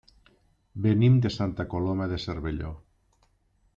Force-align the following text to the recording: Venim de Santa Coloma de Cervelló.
Venim 0.85 1.19
de 1.25 1.31
Santa 1.35 1.67
Coloma 1.73 2.07
de 2.15 2.21
Cervelló. 2.25 2.73